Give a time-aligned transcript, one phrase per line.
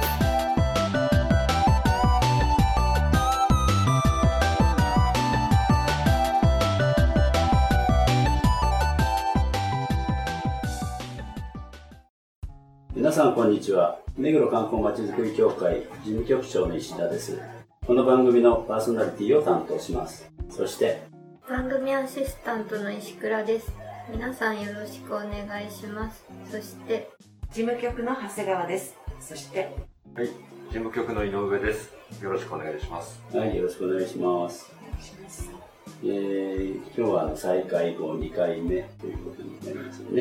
[13.11, 13.99] 皆さんこんにちは。
[14.15, 17.41] 目黒観光まちづくり協会事務局長の石田です。
[17.85, 20.31] この番組のパーソナリティを担当します。
[20.49, 21.01] そして
[21.49, 23.73] 番組アシスタントの石倉です。
[24.09, 26.23] 皆さんよろしくお願いします。
[26.49, 27.09] そして
[27.51, 28.95] 事務局の長谷川です。
[29.19, 29.75] そして、
[30.15, 30.33] はい、事
[30.69, 31.93] 務局の井上です。
[32.23, 33.21] よろしくお願いします。
[33.33, 34.71] はいよろしくお願いします。
[36.01, 40.11] えー、今日はあの再開後2回目ということになりますよ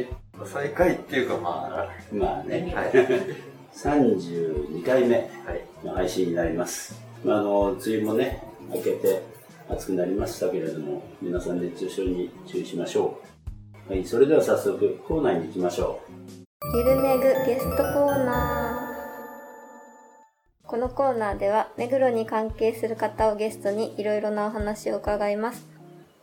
[0.45, 2.73] ね再開っていうか、ままあね。
[2.77, 2.93] あ、はい。
[3.75, 5.87] 32回目はい。
[5.87, 9.23] の配信になります、まあ、あの梅雨もね明けて
[9.69, 13.21] 暑くなりましたけれども皆さん熱中症に注意しましょ
[13.89, 13.93] う。
[13.93, 16.01] はいそれでは早速コーナーに行きましょ
[16.77, 18.91] ゆるめぐゲストコーナー。
[20.67, 25.67] このコーナーでは目黒に関係する方をゲストにいろいろなお話を伺います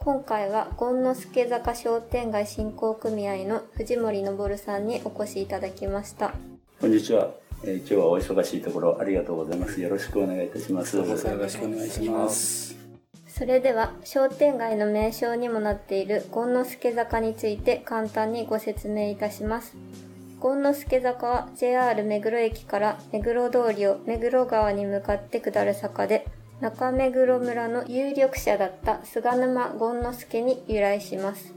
[0.08, 6.28] 今回は権之助坂商店街振興組合の藤森昇さんにお越しいただきました。
[6.28, 6.32] う
[6.80, 7.30] こんにちは、
[7.66, 9.82] えー今日はお忙しいところありがとうございます。
[9.82, 10.96] よろしくお願いいたします。
[10.96, 11.24] よろし
[11.58, 12.78] くお願いします。
[13.28, 19.76] それでは商店街の名称にもなっている権之助坂について簡単にご説明いたします。
[20.42, 26.26] 権之助坂は JR 目黒駅から目黒通りを目黒川に向かって下る坂で
[26.60, 31.54] 中目黒村の有力者だった菅沼権之助に由来します。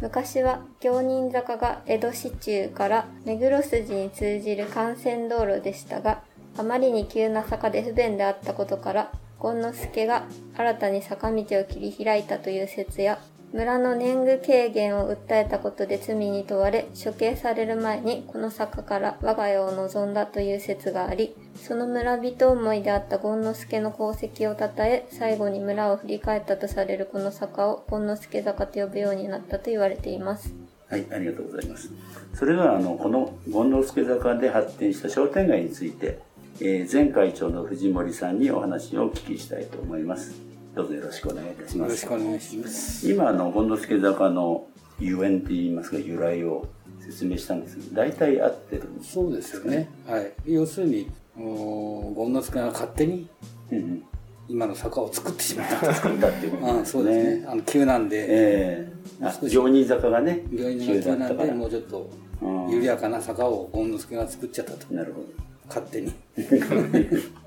[0.00, 6.22] 昔は行人坂が江戸市中から目黒筋に通じる幹線道路でしたが
[6.58, 10.24] あまりに急な坂で不便であったことから権之助が
[10.56, 13.18] 新たに坂道を切り開いたという説や
[13.54, 30.52] 村の年貢軽減を訴えたことで罪に問われ処刑される前にこの坂から我が家を望んだという説がありその村人思いであった権之助の功績を称え最後に村を振り返ったとされるこの坂を権之助坂と呼ぶようになったと言われています。
[30.88, 31.92] はいありがとうございます。
[32.34, 36.18] それではあのこの権之助坂で発展した商店街について、
[36.60, 40.53] えー前会長の藤森さんにお話をお聞きしたいと思います。
[40.74, 43.08] どうぞよろしくお願いいたしよろしますくお願いします。
[43.10, 44.66] 今あの権之助坂の
[44.98, 45.98] ゆえんって言いますか？
[45.98, 46.66] 由来を
[47.00, 49.88] 説明したんですけど大体合ってるんですそうですよね。
[50.06, 50.32] はい。
[50.46, 53.28] 要するに、権之助が勝手に
[53.70, 54.02] うんうん
[54.46, 55.94] 今の坂を作ってしまった。
[55.94, 57.46] 作ったっていうことうん、そうですね。
[57.48, 58.92] あの急なんで、ええ
[59.22, 62.10] あ少し行人坂がね病院の急だなんで、もうちょっと
[62.42, 64.92] うん緩やかな坂を権之助が作っちゃったと。
[64.92, 65.22] なるほ
[65.68, 66.12] 勝手に。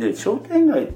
[0.00, 0.88] どで商店街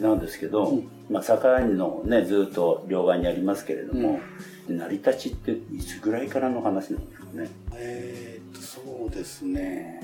[0.00, 4.20] なんですけど、まあ、坂のねずっと両側にありますけれども、
[4.68, 7.48] 成り立ちっていつぐらいからの話なんですかね？
[7.74, 10.00] えーっと、そうですね。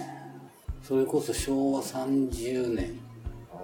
[0.83, 3.01] それこそ昭和30年。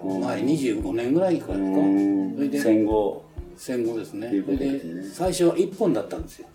[0.03, 1.79] 前25年ぐらいからですか。
[1.79, 2.35] うん。
[2.35, 2.59] それで。
[2.59, 3.23] 戦後。
[3.55, 4.27] 戦後ですね。
[4.27, 6.47] それで最初は1本だったんですよ。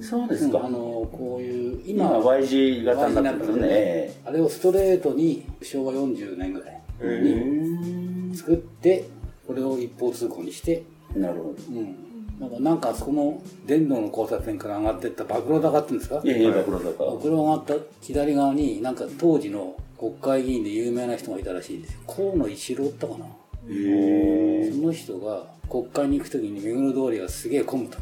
[0.00, 6.68] そうですか、あの、こういう、今今、Y 字型になってますよねえあれをストレートに昭和40年ぐらい。
[6.70, 9.04] えに作って、
[9.46, 10.82] これを一方通行にして、
[11.14, 11.96] なるほどうん。
[12.40, 16.20] なんか、なんかそこの電動の交差点から上がってった暴露高っていうんですか？
[16.24, 22.00] いやいや暴露坂暴露上がった左側に、なんか当時の国会議員で有名な人がいたらしいんですよ。
[22.06, 23.26] 河野一郎ったかな。
[23.26, 23.28] へ
[23.70, 27.98] えその人が国会に行く時に目黒通りがすげえ混むと。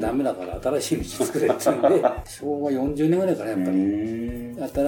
[0.00, 4.38] ダメだから新しい道作れってんで、 昭和40年ぐらいからやっぱり。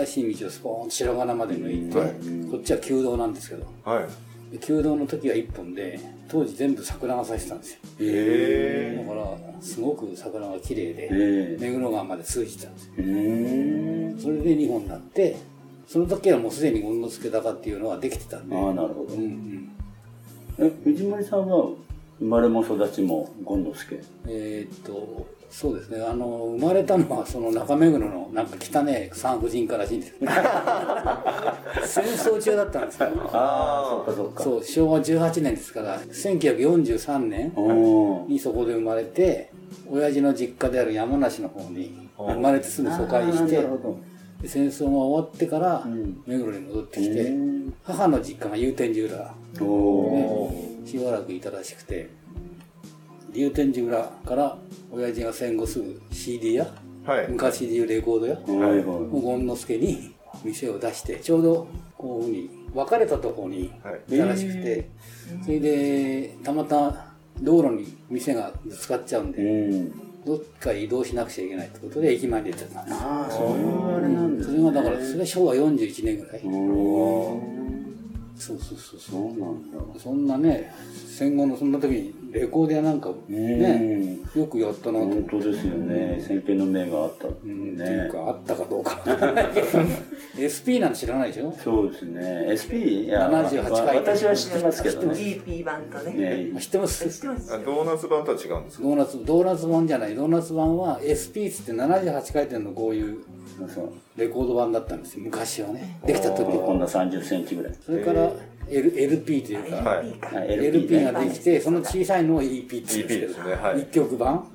[0.04, 2.10] 新しい道をスポーンと白金まで抜いて、はい。
[2.50, 3.64] こっちは旧道なんですけど。
[3.84, 4.04] はい。
[4.50, 7.78] で旧道の時は1本で当時全部桜が咲いてたんですよ。
[8.00, 12.92] へだからすごく桜が綺麗でえ目黒川まで通じてたんですよ。
[12.96, 15.36] それで2本になって
[15.86, 18.56] その時はもうすでに権之助高っていうのはできてたんで。
[18.56, 19.70] ああなるほど、うんうん。
[20.58, 21.68] え藤森さんは
[22.20, 24.00] 生まれも育ちも権之助。
[24.28, 26.00] えーっとそうですね。
[26.00, 30.14] あの生まれたのはその中目黒のなんか汚ね産婦人科らしいんです。
[31.84, 33.08] 戦争中だったんですよ。
[33.32, 34.42] ああそっかそっか。
[34.44, 37.52] そう昭和18年ですから1943年
[38.28, 39.50] にそこで生まれて
[39.90, 43.66] 親父の実家である山梨の方に生まれてすぐ疎開して
[44.44, 46.22] 戦争が終わってからん。
[46.26, 49.34] 目黒に戻ってきて、うん母の実家が祐天寺浦。
[49.60, 52.08] おおでしばらくいたらしくて
[53.32, 54.58] 祐天寺浦から
[54.90, 56.66] 親父が戦後すぐ CD 屋
[57.04, 57.28] はい。
[57.28, 59.10] 昔でいうレコード屋はいはい。
[59.22, 61.66] 権之助に 店を出してちょうど
[61.96, 64.88] こういうふうに分かれたところにはいいたらしくて、
[65.44, 69.92] それでたまたま道路に店がぶつかっちゃうんうで、ん。
[70.24, 77.79] どっか移動しなくちゃいけないってことで駅前に出てたんですああ、そういうあれなんですそれがだからそれ昭和41年ぐらい、うん。
[78.40, 80.00] そうそうそうそうなんだ。
[80.00, 80.72] そんなね
[81.06, 85.04] 戦後のそんな時にレコード屋なんかね、よくやったなと。
[85.04, 86.24] 思って本当ですよね。
[86.26, 87.84] 先見の明があったってうんね。
[87.84, 89.00] っていうかあったかどうか。
[90.38, 91.52] SP なんて知らないでしょ？
[91.62, 92.46] そうですね。
[92.54, 93.96] SP、いや、78わ回。
[93.98, 95.14] 私は知ってますけどね。
[95.14, 96.50] GP 版とね。
[96.52, 96.60] ね。
[96.60, 97.08] 知ってます。
[97.10, 97.52] 知ってます。
[97.54, 98.82] あドーナツ版とは違うんですか？
[98.84, 100.14] ドーナツドーナツ版じゃない。
[100.14, 103.18] ドーナツ版は SP っつって78回転のこういう
[104.16, 105.24] レコード版だったんですよ。
[105.24, 105.98] 昔はね。
[106.06, 106.62] できた時は。
[106.64, 107.74] こんな30センチぐらい。
[107.84, 108.30] それから
[108.70, 110.52] L LP というか、はい。
[110.52, 113.54] LP ができてその小さいのを EP って言うんですけすね。
[113.54, 113.76] はい。
[113.76, 114.46] 1曲版。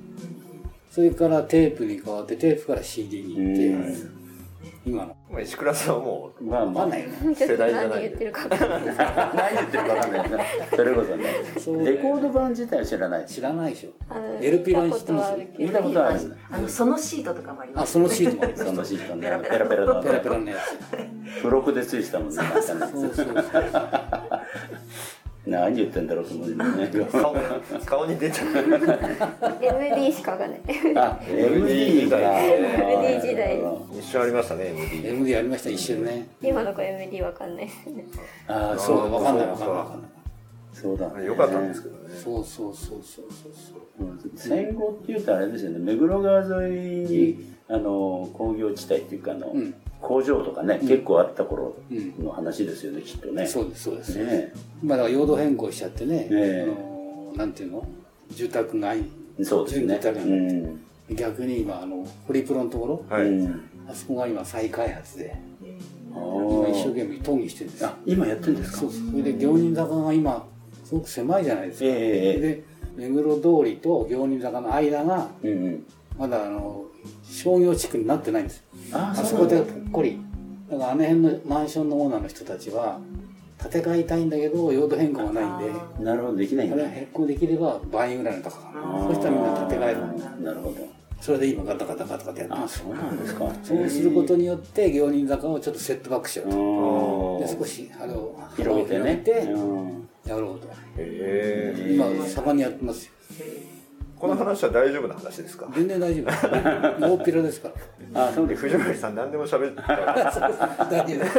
[0.90, 4.15] それからテープに変わってテープから CD に行って
[4.86, 8.80] 今のまあ、石倉さんはもまあまあ、分かんないよね 世代じゃない何言ってるか分かんない。
[8.96, 10.38] 何言ってるかわかんない な。
[10.76, 11.24] それこそね。
[11.58, 13.34] そうレコード版自体は知らないし。
[13.34, 13.90] 知らないでしょ
[14.40, 15.32] LP 版知ってます？
[15.58, 16.36] 見たことある。
[16.52, 17.82] あの、そのシートとかもあります。
[17.82, 19.22] あそのシートもあるそのシートね。
[19.22, 20.02] ペラペラペラペラの。
[20.04, 20.56] ペラペラのや
[21.38, 22.36] 付録でついてたもんね。
[22.36, 23.26] なんかねつそうそう
[25.46, 26.88] 何言ってんだろうと思うよね。
[27.12, 27.36] 顔
[27.84, 28.46] 顔に出ちゃう。
[29.62, 30.60] MD しかわかんない。
[30.96, 32.18] あ、MD か。
[32.18, 33.60] MD 時代。
[33.96, 36.26] 一緒ありましたね MD MD やりました一瞬ね。
[36.42, 37.66] 今の子 MD わかんない。
[37.66, 38.04] ですね。
[38.48, 39.94] ああ、そそうう、分かんない分かんない分か。
[39.96, 40.10] んない
[40.72, 41.24] そうだ、ね。
[41.24, 42.00] よかったんですけどね。
[42.14, 43.52] そうそうそうそうそう。
[43.98, 45.78] そううん戦後っていうとあれですよね。
[45.78, 46.76] 目黒川沿い
[47.08, 51.74] に、あの工業地帯っていうかあの、うん工場とかね、結構あった頃
[52.22, 53.46] の話ですよねきっとね。
[53.46, 54.52] そうですそうです、ね
[54.82, 56.62] まあだから用途変更しちゃってね、ええ。
[56.62, 57.86] あのなんていうの？
[58.30, 59.04] 住宅街。
[59.42, 60.00] そうですね。
[61.08, 63.16] うん、逆に今あのホリプロのところ？
[63.16, 65.36] はい、うんあそこが今再開発で
[66.12, 67.82] あ今一生ー懸命討議してるんです。
[67.82, 68.78] よあ今やってるんですか？
[68.78, 68.90] そう。
[68.90, 70.46] それで行人坂が今
[70.84, 71.94] すごく狭いじゃないですか、えええ
[72.38, 72.40] え。
[73.00, 75.86] で目黒通りと行人坂の間がうんうん。
[76.18, 76.84] まだあの
[77.24, 80.18] 商業地区になってないんですああそこでぽっこり
[80.70, 82.98] だからあの辺のマンションのオーナーの人たちは
[83.62, 86.76] 建て替えたいんだけど用途変更がないんでなるほどできないんだ。
[86.76, 88.58] あれ変更できれば倍ぐらいの高さ。
[89.08, 90.44] そしたらみんな建て替える。
[90.44, 90.76] なるほど。
[91.20, 92.80] それで今ガタガタガタガタやってあます。
[92.80, 93.50] そうなんですか。
[93.64, 96.56] そうすることによって行人坂をちょっとセットバックしようと。
[96.58, 99.22] うんで少しあれを広げてね。
[100.26, 100.68] やろうと。
[100.98, 103.12] ええ今盛んにやってますよ
[104.18, 105.68] この話は大丈夫な話ですか？
[105.74, 106.48] 全然大丈夫です
[107.00, 107.70] 大っぴらですか
[108.14, 108.28] ら。
[108.28, 108.62] あそうです。
[108.62, 111.38] 藤森さん何でも喋ってた大丈夫です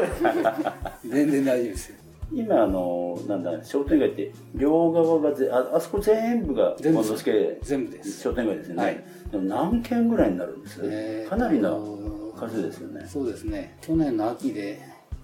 [1.09, 1.89] 全然大丈夫です。
[1.89, 1.95] よ
[2.33, 7.01] 今あのなんだ商店街って両側がぜああそこ全部が全部
[7.61, 8.21] 全部です。
[8.21, 9.03] 商店街ですよね、はい。
[9.31, 11.97] でも何軒ぐらいになるんですえーかなりの
[12.37, 13.05] 数ですよね。
[13.07, 13.77] そうですね。
[13.81, 14.79] 去年の秋で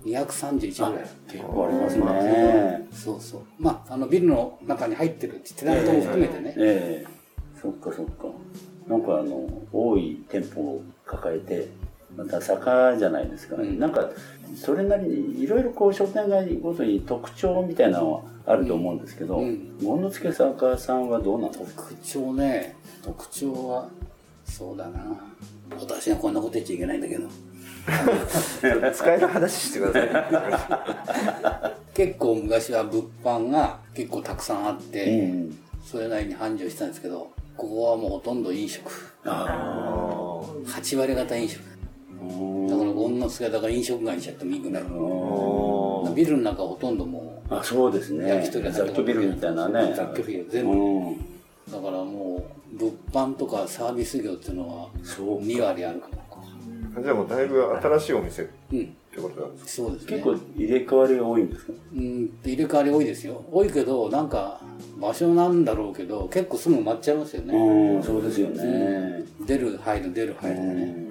[0.06, 2.88] 231ぐらい結構ありますね。
[2.92, 3.42] そうそう。
[3.60, 7.13] まああのビルの中に入ってるテナントも含めてね、ええ
[7.64, 8.28] そっかそっか。
[8.88, 11.70] なんかあの多い店舗を抱えて
[12.18, 13.80] また坂じゃないですか、うん。
[13.80, 14.10] なんか
[14.56, 19.78] それなりにいろいろこう商店街ごとに特徴みたいなのはあると思うんですけどうん。
[19.80, 21.84] 権之助坂さんはどうなんですか？
[21.84, 22.76] 特徴ね。
[23.02, 23.90] 特徴は
[24.46, 25.00] そうだな。
[25.80, 27.28] 私がこんなこと言っちゃいけないんだけど。
[28.94, 31.74] 使える話してください。
[31.96, 38.92] 結構昔は物販が結構たくさんあって、うんそれなりに繁盛したんですけどここはもうほとんど飲食。
[39.26, 41.62] あ8割方飲食。
[41.62, 44.84] あだから権之助だから飲食街にしちゃってもいいぐらい
[46.16, 48.28] ビルの中ほとんどもあそうですね。
[48.30, 49.94] 焼き鳥屋さんとか雑居ビルみたいなね。
[49.96, 50.48] 雑居ビル。
[50.50, 51.16] 全部うんう
[51.72, 58.44] だからもう物販とかサービス業っていうのはそう2割あるかなじゃあもうだいぶ新しいお店。
[58.44, 59.70] っうんてことなんですか？
[59.70, 60.12] そうですね。
[60.18, 61.74] 結構入れ替わりが多いんですか？
[61.96, 63.44] うん入れ替わり多いですよ。
[63.52, 64.60] 多いけどなんか
[65.00, 69.24] 場所なんだろうけど結構すぐ埋まっちゃいますよね、うんそうですよね。
[69.46, 71.08] 出る入る出る入るでね、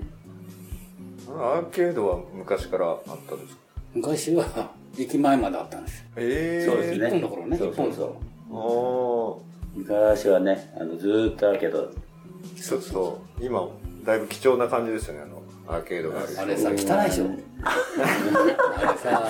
[1.28, 3.60] アーケードは昔からあったんですか？
[3.94, 6.00] 昔は駅前まであったんです。
[6.00, 6.62] よえ。
[6.62, 7.06] えそうですね。
[7.08, 8.08] 一本の頃ねそうそうそう。
[8.54, 11.90] ああ昔はねあのずーっとあるけど
[12.60, 13.66] ちょっと今
[14.04, 15.41] だいぶ貴重な感じですよねあの
[15.72, 16.28] アーケードがある。
[16.40, 17.26] あれさ汚いでしょ。
[17.64, 19.26] あれさも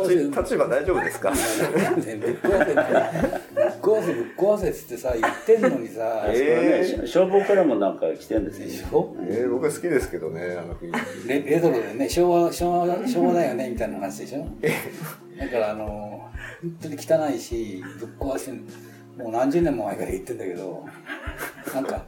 [0.00, 1.30] うぶっ壊せ立場大丈夫ですか？
[1.30, 1.36] ね
[2.16, 2.74] ぶっ壊せって。
[2.74, 9.16] ぶっ壊せぶっ壊せっつってさ言ってんのにさ、えこれね消防からもなんか来てるんですよょ。
[9.22, 14.46] えー、僕は好きですけどねあの雰レレトロでね昭和昭和昭和だよねみたいな話でしょ。
[15.38, 16.30] だからあの
[16.62, 18.52] 本当に汚いしぶっ壊して
[19.22, 20.84] もう何十年も前から言ってんだけど。
[21.74, 22.04] なんか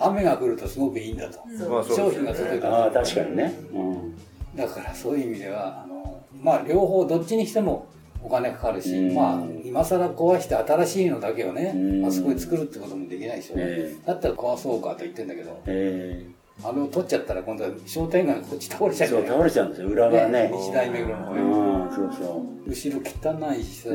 [0.00, 2.12] 雨が降るとすごくいいんだと、う商ですよね。
[2.12, 3.54] 品が届いたああ確かにね。
[3.72, 4.16] うん。
[4.56, 7.86] だからそういう意味ではあのまあ両方どっちにしても
[8.22, 9.14] お金かかるし、うん。
[9.14, 12.06] まあ今更壊して新しいのだけをね、うん。
[12.06, 15.60] あそこで作るってこともできないでしょ、えだったら壊そうかと言ってんだけど。
[15.66, 16.26] え
[16.62, 20.52] あれを取っちゃったら今度は商店街がこっち倒れちゃえそう倒れちゃうんですよ裏側ね。
[20.54, 21.50] 日大目黒の方へうん
[21.90, 22.70] そうそう。
[22.70, 23.00] 後ろ
[23.50, 23.88] 汚いしさ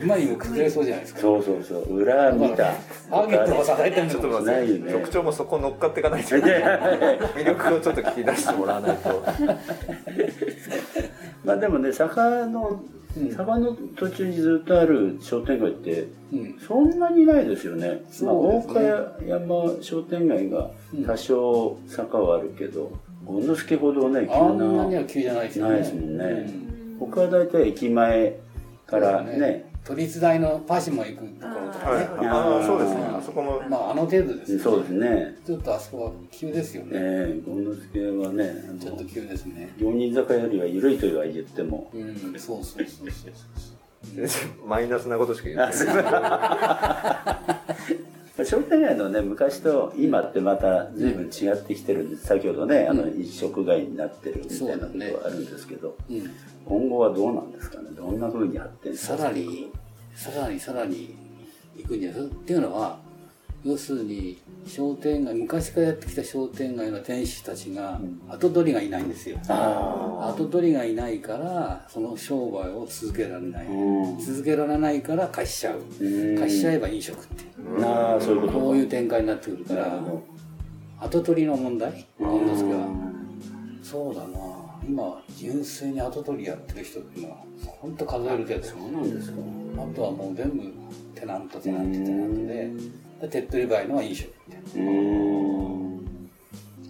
[0.00, 1.20] 今にも崩れそうじゃないですか。
[1.20, 2.56] そうそうそう裏見た。
[2.56, 4.92] ターゲットが支えてるんちょっと待って。
[4.92, 6.36] 局長もそこ乗っかっていかないと。
[6.36, 9.22] 魅力をちょっと聞き出してもらわないと。
[11.44, 12.82] まあでもね坂の
[13.36, 16.58] 坂の途中にずっとある商店街ってうん。
[16.58, 18.02] そんなにないですよね。
[18.22, 18.80] まあ、大岡
[19.26, 20.70] 山商店街が
[21.06, 22.92] 多少坂はあるけど、
[23.26, 25.72] 権之助ほどね、急あんなにな、は急じゃないですよね。
[25.72, 26.24] ないですもんね。
[26.24, 27.08] うん。
[27.10, 28.36] 他は大体駅前
[28.86, 32.00] からね、都立大のパシモ行くところとかはい。
[32.00, 33.02] ね、ああそうですね。
[33.02, 33.62] あそこも。
[33.68, 35.36] まああの程度ですよそうですね。
[35.46, 39.74] ちょっとあそこは急ですよね、ええ権之助はね、ちょっと急ですね。
[39.78, 43.32] 行人坂よりは緩いとは言っても、うんそうそうそうそう
[44.66, 45.92] マイナスなことしか言ってな
[48.00, 52.26] い商店街のね、昔と今ってまた随分違ってきてるんです。
[52.26, 56.30] 先ほどね、あの、一色街になってるみたいなことはあるんですけど、うん
[56.66, 57.90] 今後はどうなんですかね。
[57.90, 59.70] どんな風に発展さらに
[60.14, 61.14] さらにさらに
[61.76, 62.98] 行くんじゃないっていうのは
[63.64, 69.38] 要するに商店街昔からやってきた商店街の店主たちが後取りがいないんですよ。
[69.48, 73.66] あ後取りがいないからその商売を続けられない。
[73.66, 74.18] うん。
[74.18, 75.80] 続けられないから貸しちゃう。
[75.98, 76.38] うん。
[76.38, 77.44] 貸しちゃえば飲食って
[77.82, 78.58] ああ、そういうことか。
[78.58, 79.98] こういう展開になってくるから
[81.00, 82.06] 後取りの問題？
[82.20, 82.46] なん。
[82.46, 82.78] ですけど
[83.82, 84.28] そうだな。
[84.86, 87.38] 今純粋に後取りやってる人っていうのは
[87.80, 88.62] 本当数えるけど。
[88.62, 89.38] そうなんですか。
[89.78, 90.62] あとはもう全部
[91.18, 92.70] テナントテナントテナントでで
[93.30, 95.94] 手っ取り早いのは飲食みたいうーん。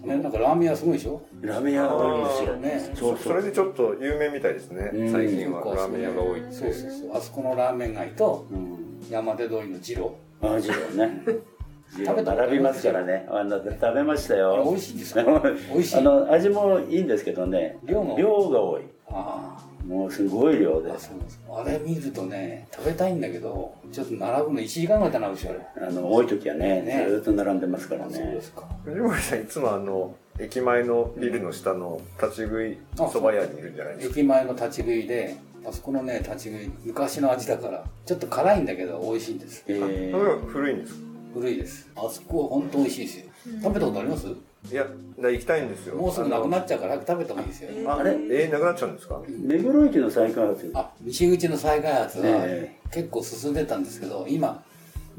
[0.05, 2.55] なねなんかラーメン屋すごいでしょラーメン屋が多いんですよ。
[2.57, 3.17] ねそうそう。
[3.19, 8.75] それでちょっと有名みたいですねうん最近はラーメン屋が多いってそうそうそうあそこのラーメン街とうん。
[9.09, 11.21] 山手通りの二郎ああ、ジローね。
[12.05, 13.25] 食べ並びますからね。
[13.29, 14.63] あの、食べましたよ。
[14.67, 15.23] 美味しいですか？
[15.71, 17.77] 美味しいあの、味もいいんですけどね。
[17.85, 18.17] 量も？
[18.17, 18.81] 量が多い。
[19.07, 19.55] あ
[19.87, 21.39] もうすごい量でああそうです。
[21.49, 27.05] あれ見るとね食べたいんだけどちょっと並ぶの1時間ぐらい並ぶでしょあれあの、多い時はね、ね。
[27.07, 28.13] ずーっと並んでますからね。
[28.15, 28.41] そうで。
[28.41, 28.63] すか。
[28.83, 32.77] 藤森さんいつもあの駅前のビルの下の立ち食い
[33.11, 34.13] そば屋にいるんじゃないですか？
[34.19, 35.35] 駅前の立ち食いで
[35.67, 39.63] あそこのね立ち食い昔の味だからちょっと辛いんだけど美味しいんです。
[39.67, 40.17] えー。
[40.17, 40.99] それは古いんですか？
[41.35, 41.89] 古いです。
[41.95, 43.25] あそこは本当美味しいですよ。
[43.61, 44.27] 食べたことあります？
[44.71, 44.85] いや
[45.19, 45.95] だ行きたいんですよ。
[45.95, 47.69] もうすぐなくなっちゃうから早く食べた方がいいですよ。
[47.93, 48.11] あれ？
[48.11, 49.21] えー、なくなっちゃうんですか？
[49.27, 50.71] 目黒駅の再開発。
[50.73, 52.75] あ西口の再開発はえ。
[52.91, 54.63] 結構進んでたんですけど今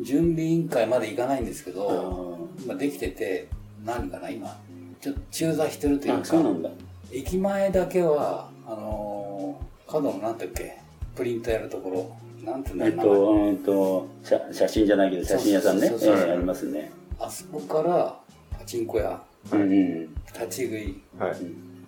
[0.00, 3.48] 準備委員会まで行かないんですけど今できてて
[3.84, 4.56] 何かな今。
[5.00, 6.74] ちょっと中座してるというあ、そうなんかだ。
[7.12, 10.78] 駅前だけはあのー角のなんだっけ
[11.14, 13.14] プリントやるところなんていうんだえっろう名前？
[13.14, 15.88] と、うんと、写写真じゃないけど、写真屋さんね。
[15.88, 16.90] ありますね。
[17.20, 18.18] あそこから
[18.58, 19.22] パチンコ屋
[19.52, 21.00] 立ち食い。
[21.18, 21.30] はい。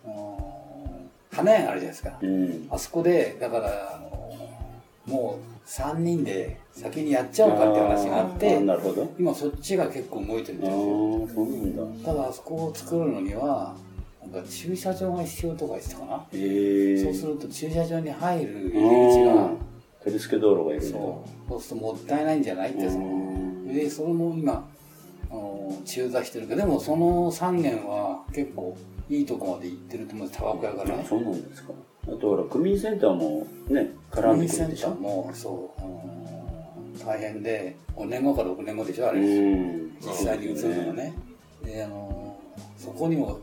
[0.05, 2.19] あのー花屋があるじゃないですか。
[2.21, 2.67] うん。
[2.71, 9.11] あそこでだから、あのーもう3人で先にやっちゃおうかって話があってなるほど。
[9.19, 10.81] 今そっちが結構動いてるみああたい
[11.27, 11.47] ですよ。
[11.47, 12.13] そうだ。
[12.13, 13.75] ただあそこを作るのには
[14.33, 19.35] なんか駐車場が必要とか言ってたかな、ええそうすると駐車場に入る入り口が。
[19.35, 19.59] うん
[20.01, 20.83] 取り付け道路がいる。
[20.83, 21.49] そう。
[21.51, 23.75] そうするともったいないんじゃないってそのうん。
[23.75, 24.63] でそれも今あ
[25.71, 28.77] の中座してるけどでもその3軒は結構
[29.09, 31.73] いいとこまで行ってると思うんですタバコ屋からねそうなんですか。
[32.05, 34.95] あとほら、区民センターもね、絡んでくセンター。
[34.95, 36.19] もそう、うん
[36.99, 41.15] 大変で5年後か6年後でしょあれ、実際に移るのがね
[41.65, 42.37] であの
[42.77, 43.39] そこにも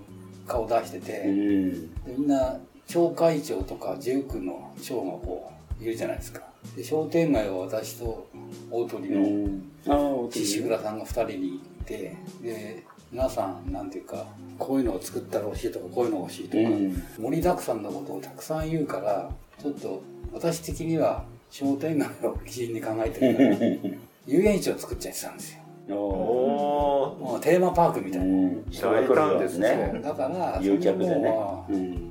[0.46, 6.42] 顔出してて、みんな町会長とか19の長がこういるじゃないですか
[6.76, 8.28] で商店街は私と
[8.70, 9.72] 大鳥のん。
[9.88, 14.26] ああ、お獅倉さんが2人にいてで皆さんなんていうか
[14.58, 17.04] こういうのを作ったら欲しいとかこういうの欲しいとか、うん。
[17.20, 19.30] 盛りだくさんのことをたくさん言うから
[19.62, 20.02] ちょっと
[20.34, 23.94] 私的には商店街を基準に考えてるから
[24.28, 25.60] 遊園地を作っちゃってたんですよ。
[25.88, 28.66] おもうテーマパークみたいな、うん。
[28.72, 30.02] 人が来るわですね。
[30.04, 31.32] だから誘客でね。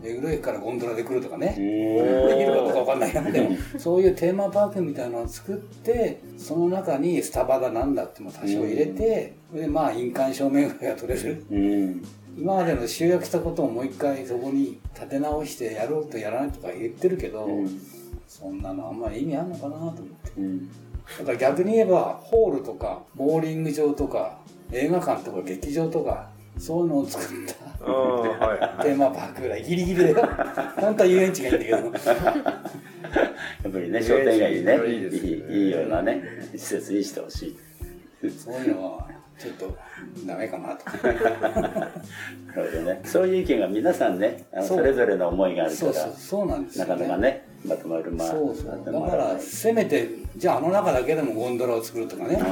[0.01, 12.05] 目黒駅からゴンドラで来るとかね、うんできるかどうかわかんないけどでもそういうテーマパークみたいなのを作ってその中にスタバだなんだっても多少入れて、でまあ印鑑証明ぐらいが取れるうん。
[12.37, 17.81] 今までの集約したことをもう一回そこに立て直してやろうとやらないとか言ってるけど、うん
[18.27, 20.69] そんなのあんまり意味あるのかなと思ってうん。
[20.69, 24.39] だから逆に言えばホールとかボーリング場とか
[24.73, 27.55] 映画館とか劇場とかそういうのを作った
[28.83, 30.29] テーマパークぐらいギリギリだよ
[30.77, 31.83] 本当は遊園地がいいんだけどや
[33.69, 37.47] っぱりね、商店街にね、いいですねいいいいようなね、施設にしてほし
[38.23, 38.31] い。
[38.31, 39.77] そういうのはちょっと
[40.27, 40.85] ダメかなと。
[41.07, 41.19] なる
[42.71, 43.01] ほどね。
[43.05, 48.83] そういう意見が皆さんね、それぞれの思いがあるかそうそうら、そうなんですなよ、かなかね、まとまる、まあ、そうそう。
[48.85, 52.39] だからせめてじゃああの中だけでもゴンドラを作るとかね。
[52.41, 52.45] あ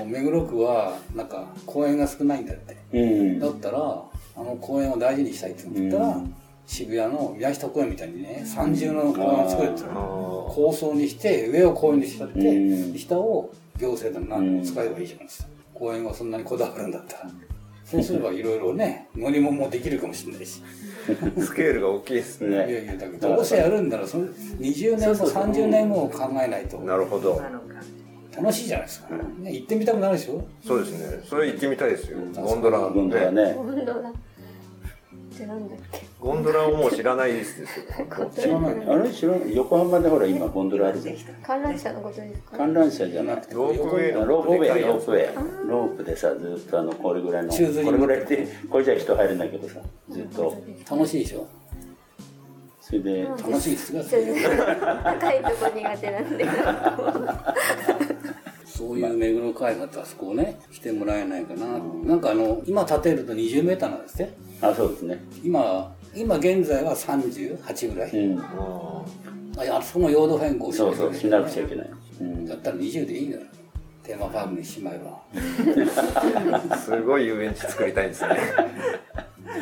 [0.00, 2.76] の目黒区はなんか公園が少ないんだって。
[2.92, 3.38] うん。
[3.40, 6.34] だったらあの公園を大事にしたいって言ったら、うん。
[6.66, 12.98] 渋谷の宮下公園みたいにね三重の公園を作るっていうあのー構想にして上を公園にしちゃって、うん。
[12.98, 17.30] 下を行政で何でも使えばいいじゃないですか、公園はそんなにこだわるんだったら。
[17.84, 20.62] そうすればいろいろね乗り物もできるかもしれないし。
[21.38, 22.48] スケールが大きいですね。
[22.48, 26.78] いやいやだけどどうせやるんならその20年後30年後を考えないと。
[26.78, 27.42] なるほど。
[28.36, 30.44] 楽しいじゃないですか、ね、行ってみたくなるでしょ？
[30.66, 31.20] そうですね。
[31.24, 32.18] それ行ってみたいですよ。
[32.34, 33.56] ゴンドラゴンドラね。
[35.38, 36.06] ゴンドラってなんだっけ。
[36.20, 37.66] ゴンドラをもう知らないですよ。
[38.34, 38.74] 知らない。
[38.86, 39.10] あれ？
[39.10, 39.56] 知らない。
[39.56, 41.00] 横浜でほら今ゴンドラある。
[41.00, 41.16] じゃん。
[41.42, 42.56] 観覧車のことですか。
[42.58, 44.12] 観覧車じゃなくて、ロープウェイ。
[44.12, 45.68] のロープウェイ、ロープウェイ。
[45.68, 50.54] ロープでさ、ずっとあの、これぐらいの、これぐらいって、これじゃ人入れないけどさ、ずっと。
[50.90, 51.46] 楽しいでしょ？
[52.80, 54.02] それで、楽しいですが
[55.14, 56.44] 高いとこ苦手なんで。
[58.66, 64.32] そういう目黒開発あそこをねしてもらえないかな、なんかあの今建てると20メーターなんですって？
[64.68, 65.24] あ、そうですね。
[65.42, 68.42] 今今現在は38ぐらい、うん。
[69.58, 71.90] あいやあそこも用途変更しそうそう、しなくちゃいいけない。
[72.20, 72.46] うん。
[72.46, 73.42] だったら20でいいのよ
[74.02, 78.36] テーマパークにしまえばすごい遊園地作りたいんですね。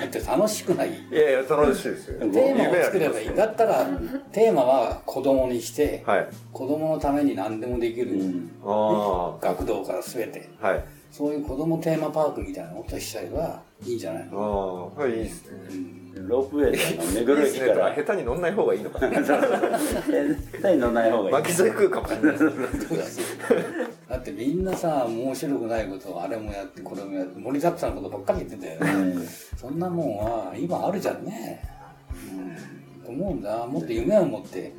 [0.01, 0.91] だって楽しくない？
[0.91, 2.19] いやいや楽しいですよ。
[2.19, 3.35] テーマを作ればいい。
[3.37, 3.87] だったら
[4.33, 6.29] テーマは子供にしてはい。
[6.53, 8.51] 子供のために何でもできる、うん。
[8.65, 10.51] あ学童から全て。
[10.61, 15.59] あはいそういう子供テーマパークみたいなことしちゃえばいいんじゃないの、ああはいいいですね。
[16.27, 19.11] ロープウェイ駅から、 下手に乗んない方がいいのかな。
[19.23, 19.39] 下
[20.63, 21.33] 手に乗らない方がいい。
[21.33, 22.39] 巻き添え食うかもしれない。
[24.09, 29.27] だってみんなさ面白くないことをあれもやってこれもやって盛りだくさんのことばっかり言ってたよね、うん。
[29.59, 31.63] そんなもんは今あるじゃんね、
[32.35, 33.67] うん、と思うんだ。
[33.67, 34.73] もっと夢を持って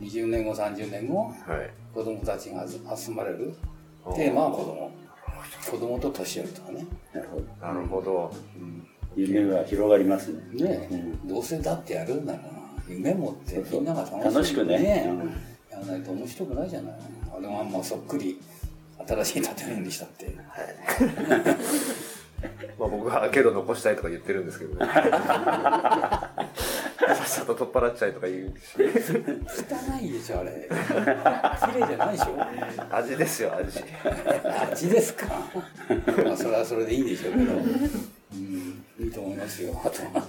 [0.00, 1.70] 20年後30年後はい。
[1.94, 3.54] 子供たちが集まれる。
[4.16, 4.90] テーマは子供
[5.70, 6.86] 子供と年寄りとかね。
[7.12, 7.66] なるほど。
[7.66, 8.34] なるほど。
[9.14, 10.40] 夢が広がりますね。
[10.52, 10.88] ね。
[10.90, 11.28] え、うん。
[11.28, 12.52] どうせだってやるんだから
[12.88, 15.06] 夢持ってみんなが楽しく楽しくね。
[15.70, 16.94] やらないと面白くないじゃない。
[17.36, 18.40] あのまんまそっくり
[19.06, 20.26] 新しい建物にしたって
[22.78, 24.86] まあ僕はけど残したいとか言ってるんですけどね。
[27.02, 28.76] さっさと取っ払っちゃいとか言うし。
[28.76, 28.84] 汚
[30.00, 30.68] いでしょあれ。
[30.68, 32.96] 綺麗じゃないでしょ。
[32.96, 33.80] 味ですよ味。
[34.72, 35.26] 味ですか。
[36.24, 37.56] まあそれはそれでいいんでしょうけど、う
[38.36, 39.80] ん、いいと思いますよ。
[39.84, 40.26] あとは。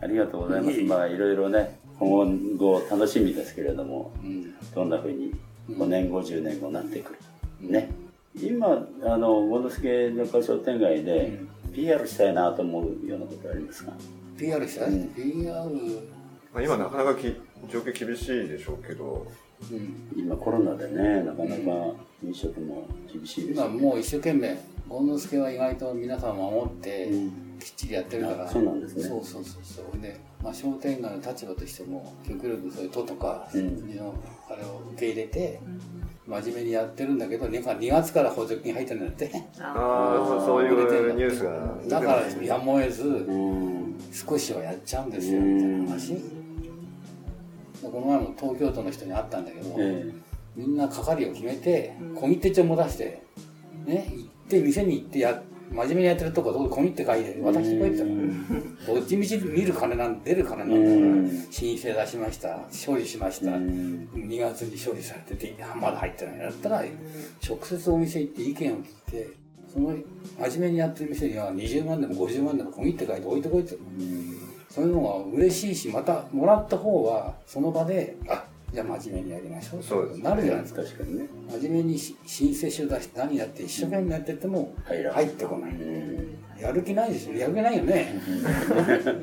[0.00, 0.80] ありがとうございます。
[0.82, 5.32] まあ、いろいろね、今後楽しみですけれども、うんどんなふうに
[5.70, 7.12] 5年後、10年後なってく。
[7.12, 7.70] る。
[7.70, 7.88] ね。
[8.34, 11.40] 今、あの、ゴンドスケ中商店街で
[11.72, 13.92] PR したいなと思うようなことありますか
[14.38, 15.08] ？PR したい、うん。
[15.08, 15.70] PR
[16.52, 17.34] まあ今なかなかき
[17.70, 19.26] 状況厳しいでしょうけど。
[19.70, 19.94] うん。
[20.16, 23.68] 今コロナでね、なかなか飲食も厳しいですね。
[23.68, 24.56] もう一生懸命
[24.88, 29.04] 権之助は意外と皆さん守ってうんきっちりやってるから、あそうなんですね。
[29.04, 30.00] そうそうそうそう。
[30.00, 33.76] で、まあ、商店街の立場としても極力そういう都とかうん。
[33.80, 34.14] 国の
[34.50, 35.60] あれを受け入れて
[36.26, 39.30] 真面目にやってるんだけど2月から補助金入ってるんだって。
[39.60, 43.94] ああそういうニュースがだからやむを得ずうん。
[44.12, 45.54] 少しはやっちゃうんですようん。
[45.54, 46.42] みたいな話。
[47.82, 50.12] この前も東京都の人に会ったんだけど、え
[50.54, 53.22] みんな係を決めて小切手帳も出して
[53.86, 55.42] ね行って店に行ってや
[55.72, 61.46] 真面目にやってるとこどこ小切手書いて渡してこてたらどっちみち見る金なん出る金なんだからうん。
[61.50, 62.60] 申請出しました。
[62.86, 63.52] 処理しました。
[63.56, 64.08] うん。
[64.14, 66.84] 2月に処理されててあまだ入ってないだったら
[67.46, 69.28] 直接お店行って意見を聞いて
[69.72, 69.94] その
[70.38, 73.76] 真面目にやってる店には20万でも50万でも小切手書いて置いてこいって。
[74.72, 79.82] そういうのが嬉しいしまたもらった方はその場であじゃあ真面目にやりましょう。
[79.82, 80.22] そうですね。
[80.24, 80.82] なるじゃないですか。
[80.82, 81.28] 確かにね。
[81.60, 85.72] 真面目にし申請書出して何やって一生懸命やってても入ってこない。
[85.72, 86.38] うん。
[86.58, 87.34] やる気ないですよ。
[87.36, 88.14] やる気ないよね。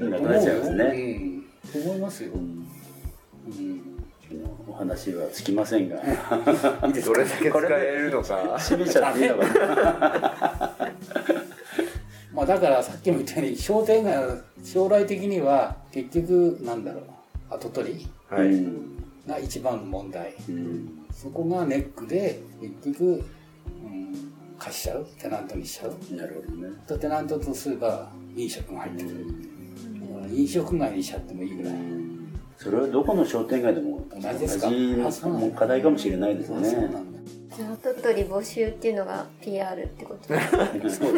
[0.02, 0.86] なっちゃいますね。
[0.86, 1.82] うん。
[1.82, 2.68] と思いますよ、うん。
[4.68, 8.58] お話はつきませんが、どれだけ使えるのか。
[8.60, 10.90] 閉めちゃっていいのかな？
[12.32, 17.04] まあだからさっきも言ったように商店街は将来的には結局なんだろう。
[17.50, 18.08] 跡取り？
[18.30, 18.99] はい、うん
[19.30, 25.06] が一番の問題うんそこがネックで結局、うん、貸しちゃう？
[25.22, 25.96] テナントにしちゃう？
[26.16, 26.74] なるほどね。
[26.88, 31.74] とテナントとすれば飲食が入ってくる、だから飲食街にしちゃってもいいぐらい、
[32.58, 34.70] それはどこの商店街でも同じですか
[35.58, 36.70] 課題かもしれないですね。
[37.58, 41.10] じゃあ鳥取募集っていうのが PR ってことそうですね。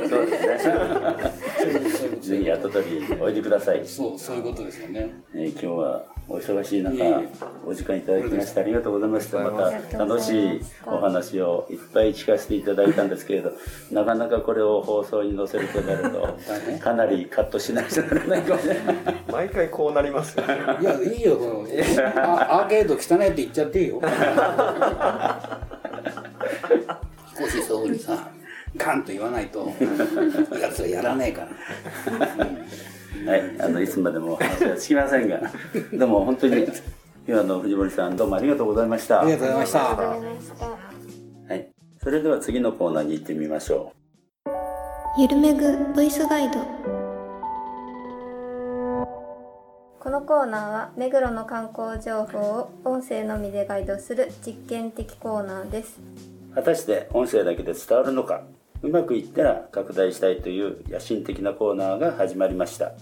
[2.21, 3.86] ぜひ後取りおいでください。
[3.86, 5.12] そうそういうことですよね。
[5.34, 7.27] えー今日はお忙しい中いえいえ。
[7.65, 9.39] お時間いただきましてありがとうございました。
[9.39, 9.97] また。
[9.97, 13.51] 楽しいお話をいっぱい聞かせていただいたんですけれど
[13.91, 18.95] なかなかこれを放送に載せるとなると変 かなりカットしないとならないかもしれない
[19.31, 20.38] 毎回こうなります。
[20.39, 21.67] いやいいよこの
[22.17, 23.99] あアーケード汚いって言っちゃっていいよ。
[27.38, 28.29] 少しそうにさ
[28.75, 29.71] ガンと言わないと
[30.60, 31.47] やつはやらねえから、
[33.31, 35.39] はいあのいつまでもお話はつきませんが
[35.93, 36.67] どうも本当に
[37.27, 39.21] 今の藤森さんどうもありがとうございました。
[39.21, 39.79] ありがとうございました。
[39.79, 41.69] はい、
[42.01, 43.93] それでは次のコーナーに行ってみましょ
[45.17, 46.60] ゆるめぐボイスガイド。
[49.99, 55.99] このコーナーは目黒の観光情報を音声のみでガイドする実験的コーナーです。
[56.51, 58.41] う果たして音声だけで伝わるのか？
[58.84, 62.94] うまくいったら拡大したいという野心的なコーナーが始まりました。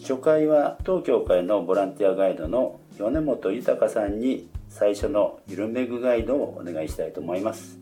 [0.00, 7.78] 初回は当協会のボランティアガイドの米本豊さんに最初のゆるめぐガイドをお願いしたいと思います。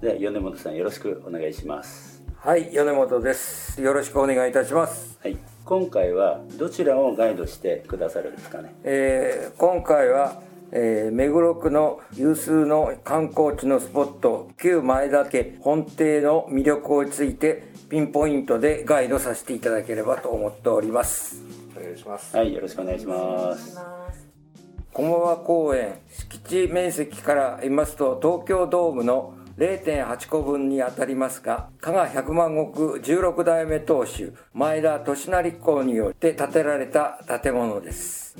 [0.00, 2.22] では米本さんよろしくお願いします。
[2.36, 3.80] はい、米本です。
[3.82, 5.18] よろしくお願いいたします。
[5.22, 5.36] はい。
[5.66, 8.74] 今回はどちらをガイドしてくださるんですかね？
[8.84, 10.40] えー今回は、
[10.76, 21.40] えー目黒区の有数の観光地のスポット、旧前田家本邸の魅力についてピンポイントでガイドさせていただければと思っております。
[21.76, 22.36] お願いします。
[22.36, 23.78] はいよろしくお願いします
[24.92, 38.36] 駒場公園敷地面積から言いますと東京ドームの0.8個分にあたりますが加賀百万石16代目当主前田利成公によって建てられた建物です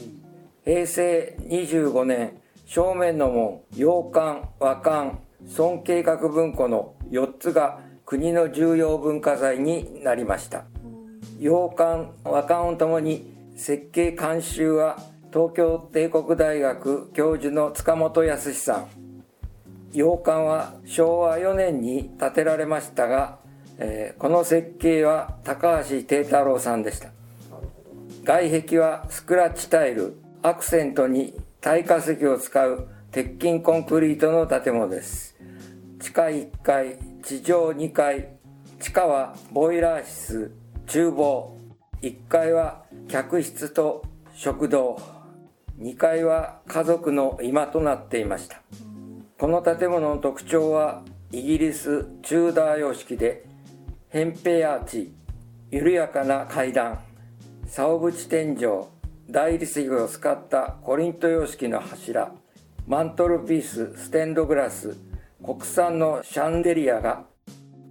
[0.64, 10.64] 平成25年正面の門洋館和館村計画文庫の4つが国の重要文化財になりました。
[11.38, 14.98] 洋館和館をともに設計監修は
[15.32, 18.88] 東京帝国大学教授の塚本康さん。
[19.92, 23.38] 洋館は昭和4年に建てられましたが、
[23.78, 27.10] えーこの設計は高橋定太郎さんでした。
[28.24, 30.23] 外壁はスクラッチタイル。
[30.46, 35.34] アクセントに耐火石を使う鉄筋コンクリートの建物です。
[35.98, 38.36] 地下1階地上2階
[38.78, 40.54] 地下はボイラー室
[40.86, 41.56] 厨房。
[42.02, 44.04] 1階は客室と
[44.34, 45.00] 食堂。
[45.80, 48.60] 2階は家族の居間となっていました。
[49.38, 53.46] この建物の特徴はイギリスチューダー様式で
[54.12, 55.14] 扁平アーチ
[55.70, 56.98] 緩やかな階段
[57.66, 58.93] 竿縁天井
[59.28, 62.32] 大理石を使ったコリント様式の柱
[62.86, 64.96] マントルピースステンドグラス
[65.44, 67.24] 国産のシャンデリアが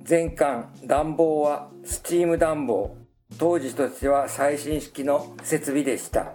[0.03, 2.95] 全館暖房はスチーム暖房
[3.39, 6.33] 当時としては最新式の設備でした。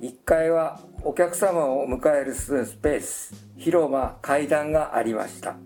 [0.00, 5.56] 1階はお客様を迎えるスペース広間階段がありました。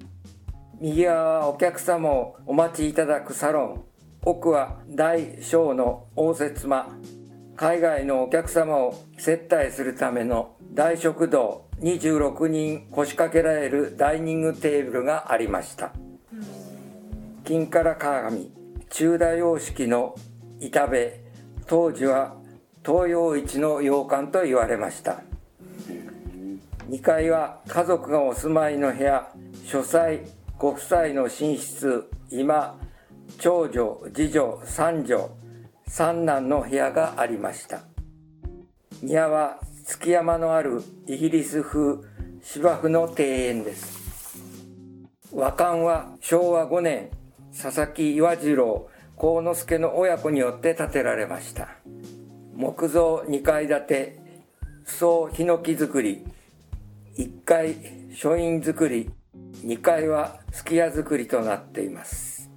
[0.81, 3.85] 右側はお客様をお待ちいただくサロン。
[4.23, 6.89] 奥は大小の応接間
[7.59, 15.91] 海外のお客様を接待するための大食堂26人腰掛けられるダイニングテーブルがありました。
[17.45, 18.53] 金から鏡
[18.91, 20.15] 中田様式の
[20.61, 21.13] 板部
[21.67, 22.37] 当時は
[22.87, 25.23] 東洋一の洋館と言われました。
[26.89, 29.33] 2階は家族がお住まいの部屋
[29.65, 30.21] 書斎
[30.59, 32.79] ご夫妻の寝室今
[33.41, 35.29] 長女次女三女
[35.89, 37.81] 三男の部屋がありました。
[39.03, 41.99] 庭は月山のあるイギリス風
[42.43, 43.99] 芝生の庭園です。
[45.33, 47.11] 和館は昭和5年
[47.61, 51.69] 佐々木岩次郎幸之助の親子によって建てられました。
[52.55, 54.19] 木造2階建て
[54.85, 56.25] 総ヒノキ造り
[57.17, 57.77] 1階
[58.15, 59.11] 書院造り
[59.65, 62.51] 2階はすき家造りとなっています。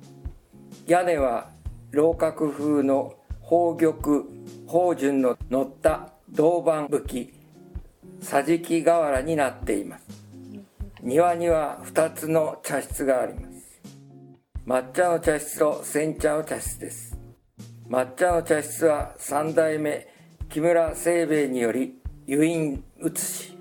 [0.86, 1.50] 屋根は
[1.92, 3.16] 楼閣風の
[3.52, 4.24] 宝玉
[4.66, 7.34] 宝順の乗った銅板吹き
[8.26, 10.06] 桟敷瓦になっています。
[11.02, 13.82] 庭には2つの茶室があります。
[14.66, 17.18] 抹茶の茶室と煎茶の茶室です。
[17.90, 20.08] 抹茶の茶室は三代目
[20.48, 23.58] 木村清兵衛により輸印移し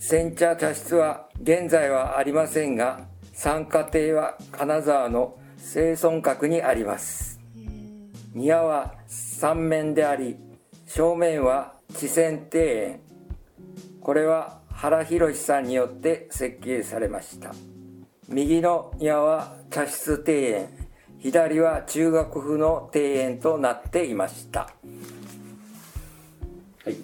[0.00, 7.35] 煎茶茶室は現在はありませんが参加邸は金沢の清村閣にあります。
[8.36, 10.36] 庭は三面であり
[10.86, 13.00] 正面は地仙庭園。
[14.02, 17.54] これは原博さんによって設計されました。
[18.28, 20.68] 右の庭は茶室庭園。
[21.18, 24.60] 左は中学風の庭園となっていました。
[24.60, 24.70] は
[26.90, 26.94] い、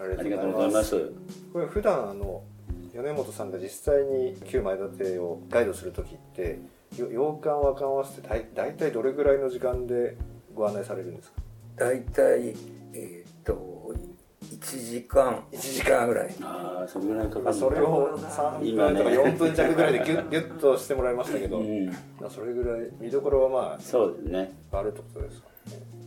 [0.00, 1.12] はい、ありがとうございます。
[1.52, 2.42] これ普段あの
[2.94, 6.58] 米本さんが実際に旧前田邸をガイドする時って
[6.96, 10.16] よ洋館和館合わせて大大体どれぐらいの時間で
[10.54, 11.42] ご案内されるんですか？
[11.76, 12.54] 大体
[12.94, 13.94] えっ、と
[14.42, 15.42] 1時間。
[15.52, 16.34] 1時間ぐらい。
[16.42, 21.92] ああ、それぐらいかかるまあ、それを3分とか4分弱ぐらいでギュッ ギュッとしてもらいましたけど、うん、ま
[22.26, 24.52] あそれぐらい見どころはまそうですね。
[24.72, 25.48] ああるってことですか？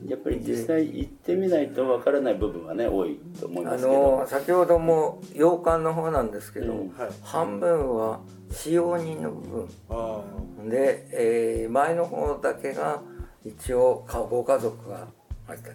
[0.08, 3.98] やっぱり実際行ってみないとわからない部分はね、多いと思いまあすけど。
[4.18, 6.90] の先ほども洋館の方なんですけど、うん。
[6.98, 7.10] はい。
[7.22, 10.22] 半分は使用人の部あ
[10.58, 13.04] 分で、えー前の方だけが
[13.46, 15.08] 一応かご家族が
[15.48, 15.74] 入ったあ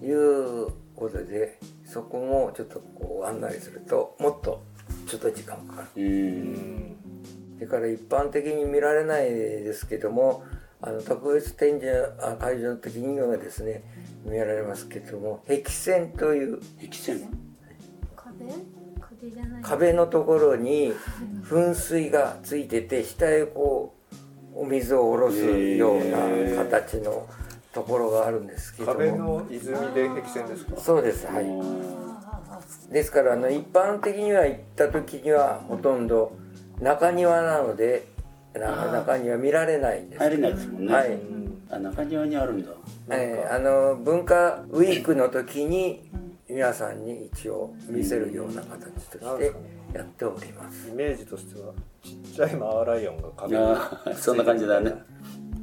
[0.00, 4.62] ということでそこもちょっとこう案内するともっと
[5.06, 6.96] ちょっと時間かかる。
[7.54, 10.44] それから一般的に見られないですけども
[10.80, 13.82] あの特別展示あ会場の時にはですね
[14.24, 17.28] 見られますけども壁線という壁線？
[18.14, 18.44] 壁？
[19.00, 19.62] 壁じゃない。
[19.62, 20.92] 壁のところに
[21.42, 23.97] 噴水がついてて下へこう
[24.54, 27.26] お水を下ろすような形の
[27.72, 28.98] ところがあるんですけども。
[28.98, 30.80] 壁の泉で壁線ですか？
[30.80, 32.92] そうですはい。
[32.92, 36.32] ですからあの一般的には行った時にはほとんど
[36.80, 38.06] 中庭なので
[38.54, 40.22] な中庭見られないんです。
[40.22, 40.92] 入れないですもんね。
[40.94, 41.18] はい。
[41.70, 42.72] あ、中庭にあるんだ。
[43.10, 46.10] えーあの文化ウィークの時に
[46.48, 49.52] 皆さんに一応見せるような形として
[49.92, 50.88] やっております。
[50.88, 54.94] イメージとしてはちっちゃいマーライオンが壁にそんな感じだね。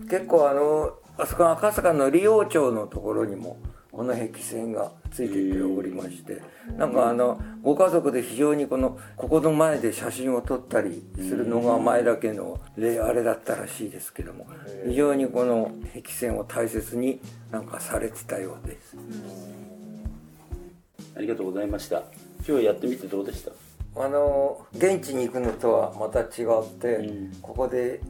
[0.10, 3.58] 結構あのあそこの赤坂の利用町のところにも
[3.92, 6.42] この壁線がついてておりまして
[6.78, 14.46] なんかあのご家族で非常にこのここの前で写真を撮ったりするのが前だけの例あれだったらしいですけども
[14.86, 17.22] 非常にこの壁線を大切に
[17.52, 18.98] なんかされてたようです
[21.16, 22.04] ありがとうございました。
[22.48, 23.52] 今日やってみてどうでした？
[24.04, 26.28] あの現地に行くのとはまた違っ
[26.80, 27.36] て、うん。
[27.42, 28.02] ここで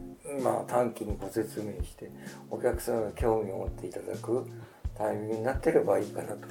[0.41, 2.11] まあ短期にご説明して
[2.49, 4.47] お客さんが興味を持っていただく
[4.97, 6.47] タイミングになってればいいかなと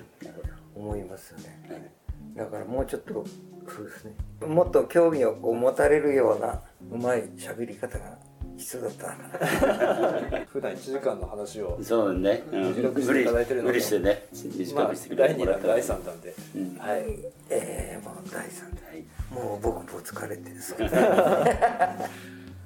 [0.77, 1.93] 思いますよね、
[2.37, 3.25] だからもうちょっと
[3.67, 4.15] そうですね。
[4.47, 6.61] もっと興味を持たれるような
[6.93, 8.19] うまい喋り方が
[8.57, 9.07] 必要だった。
[10.47, 12.43] 普段1時間の話をそうだね。
[12.53, 12.75] うん。
[12.75, 13.73] 短くして無で。
[13.73, 14.27] 理してね、
[14.75, 15.75] まあ短くしてくれ第2てもらったら。
[15.75, 16.35] 弾第3弾で。
[16.57, 16.79] うん。
[16.79, 17.05] はい。
[17.51, 18.85] えー、もう第3弾。
[18.89, 19.05] はい。
[19.35, 20.97] もう僕も疲れてるんですけど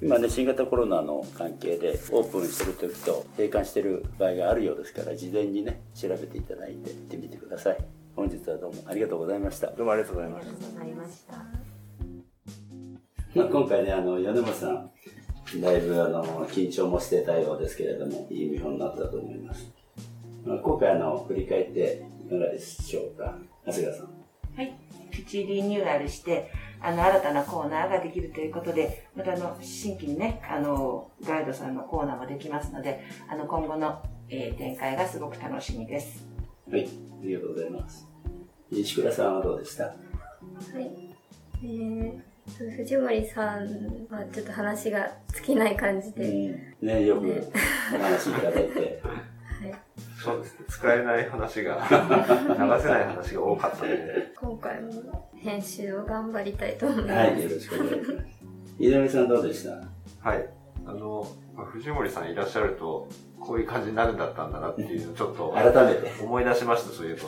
[0.01, 7.77] 今ね新型コロナの関係でオープンしてる時と閉館してる場合があるようですから事前にね調べていただいて行ってみてください。
[8.15, 9.67] 本日はどうもありがとうございました。
[9.71, 10.53] どうもありがとうございました。
[10.53, 11.33] ございました。
[13.35, 14.91] まあ今回ねあの米本さん
[15.57, 19.71] だいぶあの緊張もしてたようですけれどもいい見本になったと思います、
[20.45, 24.09] まあ、今回あの振り返っていかがでしょうか長谷川さん
[24.55, 24.75] はい。
[25.11, 36.25] プチリニューアルして、あの、新たなコーナーができるということで、またあの、新規にね、あの、ガイドさんのコーナーもできますので、あの、今後の、えー展開がすごく楽しみです。
[36.69, 38.07] はいありがとうございます
[38.71, 39.85] 石倉さんはどうでした？
[39.85, 39.95] はい。
[41.63, 42.21] えーと、
[42.57, 46.75] 藤森さんはちょっと話が尽きない感じうで、ん。
[46.81, 47.27] ねよく
[47.93, 49.01] お話いただいて。
[49.03, 49.75] はい。
[50.21, 50.65] そうですね。
[50.69, 54.31] 使えない話が 流せない話が多かったので。
[54.39, 57.13] 今回も編集を頑張りたいと思います。
[57.13, 58.27] はい、よろしくお願いします。
[58.79, 59.63] 井上さんどうでし
[60.21, 60.29] た？
[60.29, 60.49] はい。
[60.85, 63.07] あのまあ藤森さんいらっしゃると
[63.39, 66.23] こういう感じになるんだったんだなっていうのをちょっと改めて。
[66.23, 67.21] 思い出しましたそういえば。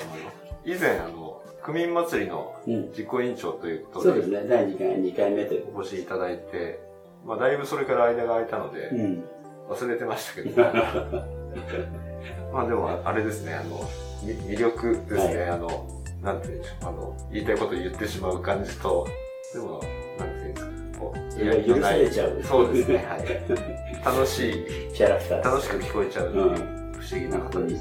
[0.63, 1.20] 以前あの
[1.63, 2.91] 区民祭りのうん。
[2.91, 6.79] 実行委員長ということでそうですね、第2回、2回目というこお越しいただいて、
[7.25, 8.95] まあ、だいぶそれから間が空いたのでと。
[8.95, 9.23] うん。
[9.69, 10.63] 忘れてましたけど。
[12.53, 13.89] まあでもあれですねあの
[14.23, 15.49] み魅力ですね、はい。
[15.49, 15.87] あの
[16.21, 16.89] なんていうんでしょう。
[16.89, 19.07] あの言いたいこと言ってしまう感じと
[19.53, 19.81] でも
[20.19, 20.71] なんていうんですか。
[20.99, 22.43] こういや許されちゃう。
[22.43, 22.97] そうですね。
[22.97, 24.05] はい。
[24.05, 24.65] 楽しい。
[24.93, 25.43] キャラクター。
[25.43, 26.55] 楽しく聞こえちゃうっていううん。
[27.01, 27.79] 不思議なことに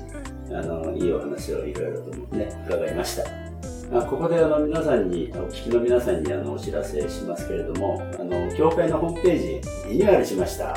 [0.52, 3.49] あの、いいお話をいろいろとね、伺いました。
[3.92, 10.76] あここであの皆さんに、お聞きの皆さんにあのお知らせしますけれども、あの、教会のホームページ、リニューアルしました。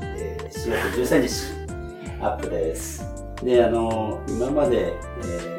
[0.00, 3.04] えー4月13日、アップです。
[3.44, 4.92] で、あの、今まで、
[5.22, 5.58] えー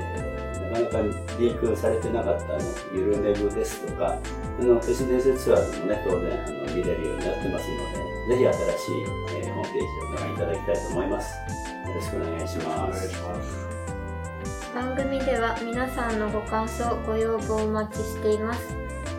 [0.70, 2.60] なかなかリンクされてなかったあの、
[2.94, 4.20] ゆるネブですとか、
[4.60, 7.78] あの都市伝説ツアーでもね、当然あの見れるようになってますの
[8.28, 11.34] で、ぜひ新しい、えーホームページをご覧いただきたいと思います。
[11.88, 13.08] よろしくお願いします。
[13.08, 13.69] 願いします
[14.80, 18.74] 番組では皆さんのご感想、ご要望をお待ちしています。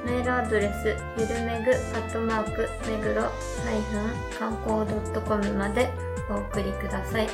[0.07, 3.25] メールアドレス、ゆるめぐ、アットマーク、めぐろ、
[4.39, 4.87] 観光
[5.21, 5.91] .com まで
[6.31, 7.29] お送りください。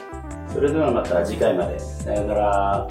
[0.52, 1.78] それではまた次回まで。
[1.78, 2.88] さようなら